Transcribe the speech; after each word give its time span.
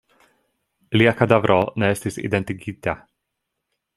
Lia 1.01 1.11
kadavro 1.19 1.59
ne 1.83 1.91
estis 1.97 2.19
identigita. 2.23 2.99